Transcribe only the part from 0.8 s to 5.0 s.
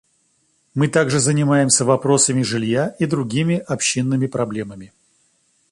также занимаемся вопросами жилья и другими общинными проблемами.